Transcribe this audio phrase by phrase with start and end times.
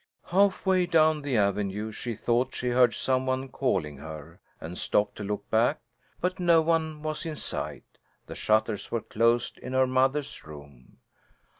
[0.31, 5.15] Half way down the avenue she thought she heard some one calling her, and stopped
[5.17, 5.79] to look back.
[6.19, 7.99] But no one was in sight.
[8.25, 10.97] The shutters were closed in her mother's room.